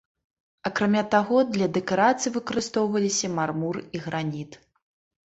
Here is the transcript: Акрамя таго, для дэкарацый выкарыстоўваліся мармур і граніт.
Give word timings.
Акрамя 0.67 1.01
таго, 1.15 1.37
для 1.57 1.67
дэкарацый 1.75 2.31
выкарыстоўваліся 2.37 3.31
мармур 3.37 3.75
і 3.99 4.03
граніт. 4.07 4.59